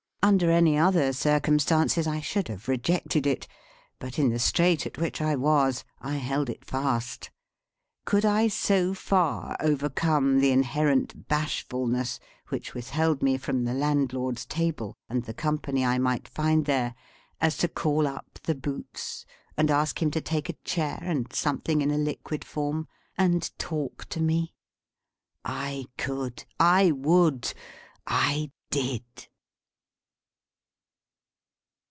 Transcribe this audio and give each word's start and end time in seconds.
Under 0.23 0.51
any 0.51 0.77
other 0.77 1.13
circumstances 1.13 2.05
I 2.05 2.19
should 2.21 2.47
have 2.47 2.67
rejected 2.67 3.25
it; 3.25 3.47
but, 3.97 4.19
in 4.19 4.29
the 4.29 4.37
strait 4.37 4.85
at 4.85 4.99
which 4.99 5.19
I 5.19 5.35
was, 5.35 5.83
I 5.99 6.17
held 6.17 6.47
it 6.47 6.63
fast. 6.63 7.31
Could 8.05 8.23
I 8.23 8.47
so 8.47 8.93
far 8.93 9.57
overcome 9.59 10.39
the 10.39 10.51
inherent 10.51 11.27
bashfulness 11.27 12.19
which 12.49 12.75
withheld 12.75 13.23
me 13.23 13.35
from 13.39 13.63
the 13.65 13.73
landlord's 13.73 14.45
table 14.45 14.93
and 15.09 15.23
the 15.23 15.33
company 15.33 15.83
I 15.83 15.97
might 15.97 16.27
find 16.27 16.65
there, 16.65 16.93
as 17.41 17.57
to 17.57 17.67
call 17.67 18.05
up 18.05 18.39
the 18.43 18.53
Boots, 18.55 19.25
and 19.57 19.71
ask 19.71 20.03
him 20.03 20.11
to 20.11 20.21
take 20.21 20.49
a 20.49 20.53
chair, 20.63 20.99
and 21.01 21.33
something 21.33 21.81
in 21.81 21.89
a 21.89 21.97
liquid 21.97 22.45
form, 22.45 22.87
and 23.17 23.49
talk 23.57 24.05
to 24.09 24.21
me? 24.21 24.53
I 25.43 25.87
could, 25.97 26.45
I 26.59 26.91
would, 26.91 27.55
I 28.05 28.51
did. 28.69 29.01